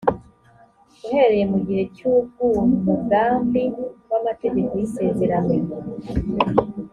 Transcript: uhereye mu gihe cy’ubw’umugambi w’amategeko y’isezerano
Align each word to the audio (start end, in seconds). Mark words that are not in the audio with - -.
uhereye 1.05 1.45
mu 1.51 1.59
gihe 1.65 1.83
cy’ubw’umugambi 1.95 3.63
w’amategeko 4.09 4.71
y’isezerano 4.79 5.53